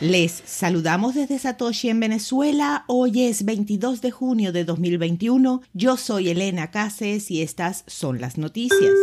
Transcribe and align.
Les 0.00 0.42
saludamos 0.46 1.14
desde 1.14 1.38
Satoshi 1.38 1.90
en 1.90 2.00
Venezuela. 2.00 2.84
Hoy 2.86 3.24
es 3.24 3.44
22 3.44 4.00
de 4.00 4.10
junio 4.10 4.50
de 4.50 4.64
2021. 4.64 5.60
Yo 5.74 5.98
soy 5.98 6.30
Elena 6.30 6.70
Cases 6.70 7.30
y 7.30 7.42
estas 7.42 7.84
son 7.86 8.18
las 8.18 8.38
noticias. 8.38 8.94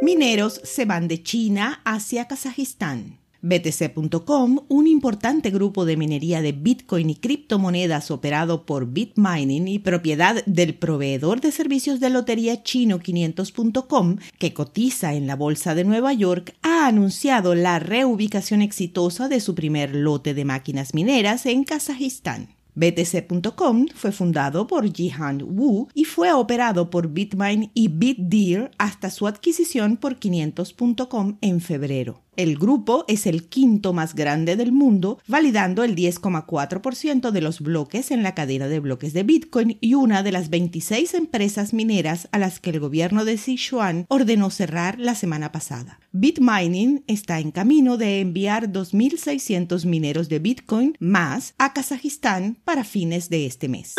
Mineros 0.00 0.62
se 0.64 0.86
van 0.86 1.08
de 1.08 1.22
China 1.22 1.82
hacia 1.84 2.26
Kazajistán. 2.26 3.21
BTC.com, 3.42 4.60
un 4.68 4.86
importante 4.86 5.50
grupo 5.50 5.84
de 5.84 5.96
minería 5.96 6.40
de 6.40 6.52
Bitcoin 6.52 7.10
y 7.10 7.16
criptomonedas 7.16 8.10
operado 8.10 8.64
por 8.64 8.86
Bitmining 8.86 9.66
y 9.66 9.80
propiedad 9.80 10.44
del 10.46 10.74
proveedor 10.74 11.40
de 11.40 11.50
servicios 11.50 11.98
de 11.98 12.10
lotería 12.10 12.62
chino 12.62 13.00
500.com, 13.00 14.16
que 14.38 14.54
cotiza 14.54 15.14
en 15.14 15.26
la 15.26 15.36
Bolsa 15.36 15.74
de 15.74 15.84
Nueva 15.84 16.12
York, 16.12 16.54
ha 16.62 16.86
anunciado 16.86 17.56
la 17.56 17.78
reubicación 17.80 18.62
exitosa 18.62 19.28
de 19.28 19.40
su 19.40 19.54
primer 19.54 19.94
lote 19.94 20.34
de 20.34 20.44
máquinas 20.44 20.94
mineras 20.94 21.46
en 21.46 21.64
Kazajistán. 21.64 22.48
BTC.com 22.74 23.88
fue 23.94 24.12
fundado 24.12 24.66
por 24.66 24.90
Jihan 24.90 25.42
Wu 25.42 25.88
y 25.94 26.04
fue 26.04 26.32
operado 26.32 26.88
por 26.88 27.08
Bitmine 27.08 27.70
y 27.74 27.88
BitDeer 27.88 28.70
hasta 28.78 29.10
su 29.10 29.26
adquisición 29.26 29.98
por 29.98 30.18
500.com 30.18 31.36
en 31.42 31.60
febrero. 31.60 32.22
El 32.34 32.56
grupo 32.56 33.04
es 33.08 33.26
el 33.26 33.46
quinto 33.46 33.92
más 33.92 34.14
grande 34.14 34.56
del 34.56 34.72
mundo, 34.72 35.18
validando 35.26 35.84
el 35.84 35.94
10,4% 35.94 37.30
de 37.30 37.40
los 37.42 37.60
bloques 37.60 38.10
en 38.10 38.22
la 38.22 38.34
cadena 38.34 38.68
de 38.68 38.80
bloques 38.80 39.12
de 39.12 39.22
Bitcoin 39.22 39.76
y 39.82 39.94
una 39.94 40.22
de 40.22 40.32
las 40.32 40.48
26 40.48 41.12
empresas 41.12 41.74
mineras 41.74 42.28
a 42.32 42.38
las 42.38 42.58
que 42.58 42.70
el 42.70 42.80
gobierno 42.80 43.26
de 43.26 43.36
Sichuan 43.36 44.06
ordenó 44.08 44.48
cerrar 44.48 44.98
la 44.98 45.14
semana 45.14 45.52
pasada. 45.52 46.00
Bitmining 46.12 47.04
está 47.06 47.38
en 47.38 47.50
camino 47.50 47.98
de 47.98 48.20
enviar 48.20 48.72
2.600 48.72 49.84
mineros 49.84 50.30
de 50.30 50.38
Bitcoin 50.38 50.96
más 51.00 51.54
a 51.58 51.74
Kazajistán 51.74 52.56
para 52.64 52.84
fines 52.84 53.28
de 53.28 53.44
este 53.44 53.68
mes. 53.68 53.94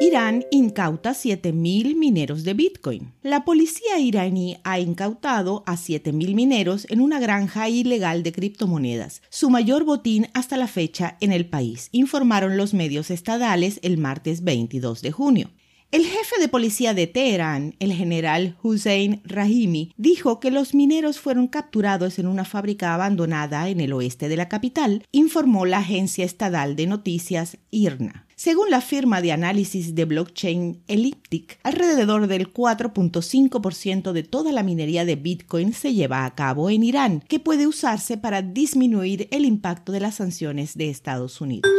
Irán 0.00 0.44
incauta 0.50 1.12
7.000 1.12 1.94
mineros 1.94 2.42
de 2.42 2.52
Bitcoin. 2.52 3.12
La 3.22 3.44
policía 3.44 4.00
iraní 4.00 4.56
ha 4.64 4.80
incautado 4.80 5.62
a 5.66 5.76
7.000 5.76 6.34
mineros 6.34 6.86
en 6.90 7.00
una 7.00 7.20
granja 7.20 7.68
ilegal 7.68 8.24
de 8.24 8.32
criptomonedas, 8.32 9.22
su 9.30 9.50
mayor 9.50 9.84
botín 9.84 10.26
hasta 10.34 10.56
la 10.56 10.66
fecha 10.66 11.16
en 11.20 11.30
el 11.30 11.46
país, 11.46 11.90
informaron 11.92 12.56
los 12.56 12.74
medios 12.74 13.10
estadales 13.10 13.78
el 13.82 13.96
martes 13.96 14.42
22 14.42 15.00
de 15.00 15.12
junio. 15.12 15.50
El 15.92 16.04
jefe 16.04 16.40
de 16.40 16.48
policía 16.48 16.92
de 16.92 17.06
Teherán, 17.06 17.76
el 17.78 17.92
general 17.92 18.56
Hussein 18.64 19.22
Rahimi, 19.24 19.92
dijo 19.96 20.40
que 20.40 20.50
los 20.50 20.74
mineros 20.74 21.20
fueron 21.20 21.46
capturados 21.46 22.18
en 22.18 22.26
una 22.26 22.44
fábrica 22.44 22.94
abandonada 22.94 23.68
en 23.68 23.80
el 23.80 23.92
oeste 23.92 24.28
de 24.28 24.36
la 24.36 24.48
capital, 24.48 25.04
informó 25.12 25.66
la 25.66 25.78
agencia 25.78 26.24
estatal 26.24 26.74
de 26.74 26.88
noticias 26.88 27.58
IRNA. 27.70 28.23
Según 28.36 28.68
la 28.70 28.80
firma 28.80 29.22
de 29.22 29.30
análisis 29.30 29.94
de 29.94 30.04
blockchain 30.06 30.82
Elliptic, 30.88 31.58
alrededor 31.62 32.26
del 32.26 32.52
4.5% 32.52 34.10
de 34.10 34.22
toda 34.24 34.50
la 34.50 34.64
minería 34.64 35.04
de 35.04 35.14
Bitcoin 35.14 35.72
se 35.72 35.94
lleva 35.94 36.24
a 36.24 36.34
cabo 36.34 36.68
en 36.68 36.82
Irán, 36.82 37.22
que 37.28 37.38
puede 37.38 37.68
usarse 37.68 38.16
para 38.16 38.42
disminuir 38.42 39.28
el 39.30 39.44
impacto 39.44 39.92
de 39.92 40.00
las 40.00 40.16
sanciones 40.16 40.76
de 40.76 40.90
Estados 40.90 41.40
Unidos. 41.40 41.70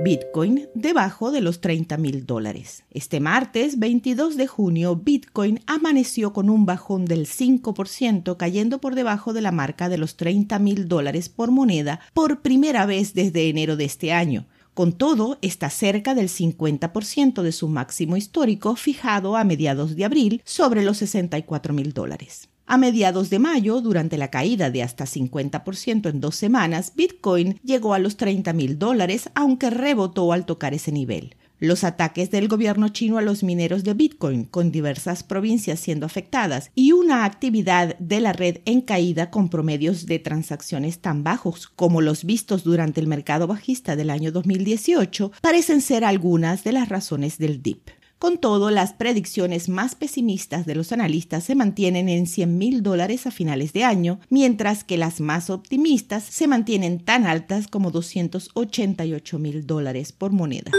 Bitcoin 0.00 0.68
debajo 0.74 1.30
de 1.30 1.40
los 1.40 1.60
30 1.60 1.96
mil 1.98 2.24
dólares. 2.24 2.84
Este 2.90 3.18
martes 3.18 3.78
22 3.78 4.36
de 4.36 4.46
junio, 4.46 4.96
Bitcoin 4.96 5.60
amaneció 5.66 6.32
con 6.32 6.50
un 6.50 6.66
bajón 6.66 7.04
del 7.04 7.26
5%, 7.26 8.36
cayendo 8.36 8.80
por 8.80 8.94
debajo 8.94 9.32
de 9.32 9.40
la 9.40 9.52
marca 9.52 9.88
de 9.88 9.98
los 9.98 10.16
30 10.16 10.58
mil 10.60 10.88
dólares 10.88 11.28
por 11.28 11.50
moneda 11.50 12.00
por 12.12 12.42
primera 12.42 12.86
vez 12.86 13.14
desde 13.14 13.48
enero 13.48 13.76
de 13.76 13.86
este 13.86 14.12
año. 14.12 14.46
Con 14.78 14.92
todo, 14.92 15.38
está 15.42 15.70
cerca 15.70 16.14
del 16.14 16.28
50% 16.28 17.42
de 17.42 17.50
su 17.50 17.66
máximo 17.66 18.16
histórico 18.16 18.76
fijado 18.76 19.36
a 19.36 19.42
mediados 19.42 19.96
de 19.96 20.04
abril 20.04 20.40
sobre 20.44 20.84
los 20.84 20.98
64 20.98 21.74
mil 21.74 21.92
dólares. 21.92 22.48
A 22.64 22.76
mediados 22.76 23.28
de 23.28 23.40
mayo, 23.40 23.80
durante 23.80 24.16
la 24.16 24.30
caída 24.30 24.70
de 24.70 24.84
hasta 24.84 25.04
50% 25.04 26.10
en 26.10 26.20
dos 26.20 26.36
semanas, 26.36 26.92
Bitcoin 26.94 27.58
llegó 27.64 27.92
a 27.92 27.98
los 27.98 28.16
30 28.16 28.52
mil 28.52 28.78
dólares, 28.78 29.30
aunque 29.34 29.68
rebotó 29.68 30.32
al 30.32 30.46
tocar 30.46 30.74
ese 30.74 30.92
nivel. 30.92 31.34
Los 31.60 31.82
ataques 31.82 32.30
del 32.30 32.46
gobierno 32.46 32.88
chino 32.90 33.18
a 33.18 33.22
los 33.22 33.42
mineros 33.42 33.82
de 33.82 33.92
Bitcoin, 33.92 34.44
con 34.44 34.70
diversas 34.70 35.24
provincias 35.24 35.80
siendo 35.80 36.06
afectadas, 36.06 36.70
y 36.76 36.92
una 36.92 37.24
actividad 37.24 37.98
de 37.98 38.20
la 38.20 38.32
red 38.32 38.58
en 38.64 38.80
caída 38.80 39.30
con 39.30 39.48
promedios 39.48 40.06
de 40.06 40.20
transacciones 40.20 41.00
tan 41.00 41.24
bajos 41.24 41.66
como 41.66 42.00
los 42.00 42.24
vistos 42.24 42.62
durante 42.62 43.00
el 43.00 43.08
mercado 43.08 43.48
bajista 43.48 43.96
del 43.96 44.10
año 44.10 44.30
2018, 44.30 45.32
parecen 45.40 45.80
ser 45.80 46.04
algunas 46.04 46.62
de 46.62 46.72
las 46.72 46.88
razones 46.88 47.38
del 47.38 47.60
dip. 47.60 47.90
Con 48.20 48.38
todo, 48.38 48.70
las 48.70 48.92
predicciones 48.92 49.68
más 49.68 49.96
pesimistas 49.96 50.64
de 50.64 50.76
los 50.76 50.92
analistas 50.92 51.42
se 51.42 51.56
mantienen 51.56 52.08
en 52.08 52.26
100 52.26 52.56
mil 52.56 52.82
dólares 52.84 53.26
a 53.26 53.32
finales 53.32 53.72
de 53.72 53.82
año, 53.82 54.20
mientras 54.28 54.84
que 54.84 54.96
las 54.96 55.20
más 55.20 55.50
optimistas 55.50 56.22
se 56.22 56.46
mantienen 56.46 57.00
tan 57.00 57.26
altas 57.26 57.66
como 57.66 57.90
288 57.90 59.38
mil 59.40 59.66
dólares 59.66 60.12
por 60.12 60.30
moneda. 60.32 60.70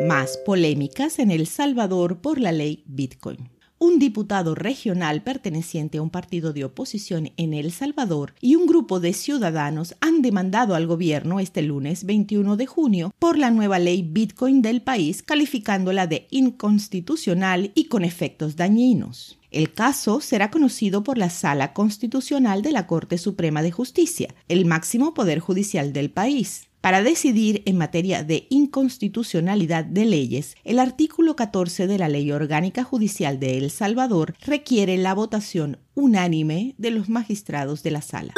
Más 0.00 0.36
polémicas 0.36 1.18
en 1.18 1.30
El 1.30 1.46
Salvador 1.46 2.20
por 2.20 2.38
la 2.38 2.52
ley 2.52 2.84
Bitcoin 2.86 3.48
un 3.78 3.98
diputado 3.98 4.54
regional 4.54 5.22
perteneciente 5.22 5.98
a 5.98 6.02
un 6.02 6.10
partido 6.10 6.52
de 6.52 6.64
oposición 6.64 7.32
en 7.36 7.52
El 7.52 7.72
Salvador 7.72 8.34
y 8.40 8.56
un 8.56 8.66
grupo 8.66 9.00
de 9.00 9.12
ciudadanos 9.12 9.94
han 10.00 10.22
demandado 10.22 10.74
al 10.74 10.86
gobierno 10.86 11.40
este 11.40 11.62
lunes 11.62 12.04
21 12.04 12.56
de 12.56 12.66
junio 12.66 13.14
por 13.18 13.38
la 13.38 13.50
nueva 13.50 13.78
ley 13.78 14.02
Bitcoin 14.02 14.62
del 14.62 14.82
país, 14.82 15.22
calificándola 15.22 16.06
de 16.06 16.26
inconstitucional 16.30 17.72
y 17.74 17.84
con 17.84 18.04
efectos 18.04 18.56
dañinos. 18.56 19.38
El 19.50 19.72
caso 19.72 20.20
será 20.20 20.50
conocido 20.50 21.02
por 21.02 21.18
la 21.18 21.30
Sala 21.30 21.72
Constitucional 21.72 22.62
de 22.62 22.72
la 22.72 22.86
Corte 22.86 23.18
Suprema 23.18 23.62
de 23.62 23.72
Justicia, 23.72 24.34
el 24.48 24.64
máximo 24.64 25.14
poder 25.14 25.38
judicial 25.38 25.92
del 25.92 26.10
país. 26.10 26.68
Para 26.86 27.02
decidir 27.02 27.64
en 27.66 27.78
materia 27.78 28.22
de 28.22 28.46
inconstitucionalidad 28.48 29.84
de 29.84 30.04
leyes, 30.04 30.54
el 30.62 30.78
artículo 30.78 31.34
14 31.34 31.88
de 31.88 31.98
la 31.98 32.08
Ley 32.08 32.30
Orgánica 32.30 32.84
Judicial 32.84 33.40
de 33.40 33.58
El 33.58 33.72
Salvador 33.72 34.36
requiere 34.46 34.96
la 34.96 35.12
votación 35.12 35.80
unánime 35.96 36.76
de 36.78 36.92
los 36.92 37.08
magistrados 37.08 37.82
de 37.82 37.90
la 37.90 38.02
sala. 38.02 38.34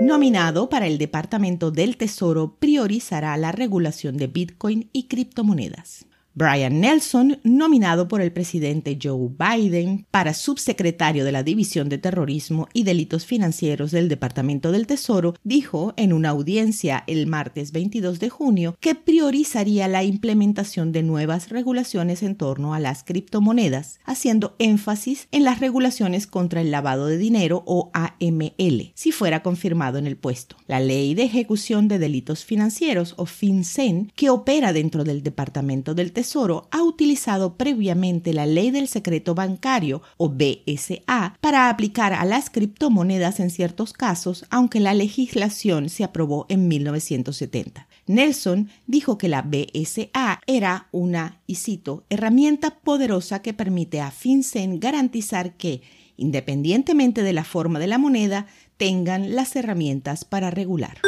Nominado 0.00 0.70
para 0.70 0.86
el 0.86 0.96
Departamento 0.96 1.70
del 1.70 1.98
Tesoro, 1.98 2.56
priorizará 2.58 3.36
la 3.36 3.52
regulación 3.52 4.16
de 4.16 4.28
Bitcoin 4.28 4.88
y 4.94 5.02
criptomonedas. 5.08 6.07
Brian 6.38 6.80
Nelson, 6.80 7.40
nominado 7.42 8.06
por 8.06 8.20
el 8.20 8.30
presidente 8.30 8.96
Joe 9.02 9.28
Biden 9.28 10.06
para 10.12 10.34
subsecretario 10.34 11.24
de 11.24 11.32
la 11.32 11.42
División 11.42 11.88
de 11.88 11.98
Terrorismo 11.98 12.68
y 12.72 12.84
Delitos 12.84 13.26
Financieros 13.26 13.90
del 13.90 14.08
Departamento 14.08 14.70
del 14.70 14.86
Tesoro, 14.86 15.34
dijo 15.42 15.94
en 15.96 16.12
una 16.12 16.28
audiencia 16.28 17.02
el 17.08 17.26
martes 17.26 17.72
22 17.72 18.20
de 18.20 18.28
junio 18.28 18.76
que 18.78 18.94
priorizaría 18.94 19.88
la 19.88 20.04
implementación 20.04 20.92
de 20.92 21.02
nuevas 21.02 21.48
regulaciones 21.48 22.22
en 22.22 22.36
torno 22.36 22.72
a 22.72 22.78
las 22.78 23.02
criptomonedas, 23.02 23.98
haciendo 24.04 24.54
énfasis 24.60 25.26
en 25.32 25.42
las 25.42 25.58
regulaciones 25.58 26.28
contra 26.28 26.60
el 26.60 26.70
lavado 26.70 27.06
de 27.06 27.18
dinero 27.18 27.64
o 27.66 27.90
AML, 27.94 28.92
si 28.94 29.10
fuera 29.10 29.42
confirmado 29.42 29.98
en 29.98 30.06
el 30.06 30.16
puesto. 30.16 30.54
La 30.68 30.78
Ley 30.78 31.16
de 31.16 31.24
Ejecución 31.24 31.88
de 31.88 31.98
Delitos 31.98 32.44
Financieros 32.44 33.14
o 33.16 33.26
FinCEN, 33.26 34.12
que 34.14 34.30
opera 34.30 34.72
dentro 34.72 35.02
del 35.02 35.24
Departamento 35.24 35.96
del 35.96 36.12
Tesoro, 36.28 36.68
ha 36.72 36.82
utilizado 36.82 37.54
previamente 37.54 38.34
la 38.34 38.44
ley 38.44 38.70
del 38.70 38.86
secreto 38.86 39.34
bancario 39.34 40.02
o 40.18 40.28
BSA 40.28 41.38
para 41.40 41.70
aplicar 41.70 42.12
a 42.12 42.26
las 42.26 42.50
criptomonedas 42.50 43.40
en 43.40 43.48
ciertos 43.48 43.94
casos, 43.94 44.44
aunque 44.50 44.78
la 44.78 44.92
legislación 44.92 45.88
se 45.88 46.04
aprobó 46.04 46.44
en 46.50 46.68
1970. 46.68 47.88
Nelson 48.06 48.68
dijo 48.86 49.16
que 49.16 49.28
la 49.28 49.40
BSA 49.40 50.42
era 50.46 50.88
una, 50.92 51.40
y 51.46 51.54
cito, 51.54 52.04
herramienta 52.10 52.78
poderosa 52.80 53.40
que 53.40 53.54
permite 53.54 54.02
a 54.02 54.10
FinCEN 54.10 54.80
garantizar 54.80 55.54
que, 55.56 55.80
independientemente 56.18 57.22
de 57.22 57.32
la 57.32 57.44
forma 57.44 57.78
de 57.78 57.86
la 57.86 57.96
moneda, 57.96 58.48
tengan 58.76 59.34
las 59.34 59.56
herramientas 59.56 60.26
para 60.26 60.50
regular. 60.50 60.98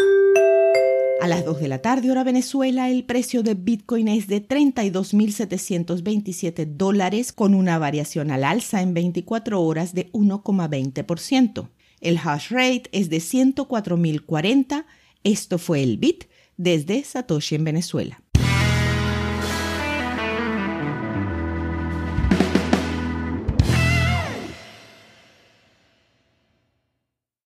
A 1.20 1.28
las 1.28 1.44
2 1.44 1.60
de 1.60 1.68
la 1.68 1.82
tarde, 1.82 2.10
hora 2.10 2.24
Venezuela, 2.24 2.88
el 2.88 3.04
precio 3.04 3.42
de 3.42 3.52
Bitcoin 3.52 4.08
es 4.08 4.26
de 4.26 4.42
32.727 4.42 6.64
dólares 6.64 7.34
con 7.34 7.54
una 7.54 7.78
variación 7.78 8.30
al 8.30 8.42
alza 8.42 8.80
en 8.80 8.94
24 8.94 9.60
horas 9.60 9.92
de 9.92 10.10
1,20%. 10.12 11.68
El 12.00 12.16
hash 12.16 12.50
rate 12.50 12.84
es 12.92 13.10
de 13.10 13.18
104.040. 13.18 14.86
Esto 15.22 15.58
fue 15.58 15.82
el 15.82 15.98
Bit 15.98 16.24
desde 16.56 17.04
Satoshi 17.04 17.56
en 17.56 17.64
Venezuela. 17.64 18.22